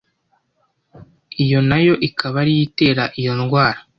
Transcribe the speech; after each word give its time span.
iyo 1.43 1.59
nayo 1.69 1.93
ikaba 2.07 2.35
ariyo 2.43 2.61
itera 2.67 3.03
iyo 3.19 3.31
ndwara. 3.39 3.79